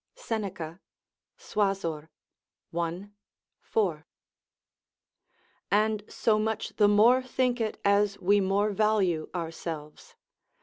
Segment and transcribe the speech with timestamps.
[0.15, 0.79] Seneca,
[1.37, 2.09] Suasor,
[2.75, 3.07] i.
[3.59, 4.07] 4.]
[5.69, 10.15] and so much the more think it as we more value ourselves.